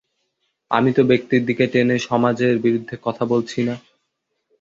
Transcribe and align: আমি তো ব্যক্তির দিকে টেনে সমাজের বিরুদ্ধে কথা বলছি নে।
আমি 0.71 0.89
তো 0.93 1.01
ব্যক্তির 1.03 1.41
দিকে 1.45 1.65
টেনে 1.67 1.97
সমাজের 1.99 2.55
বিরুদ্ধে 2.59 2.95
কথা 3.03 3.23
বলছি 3.25 3.59
নে। 3.63 3.75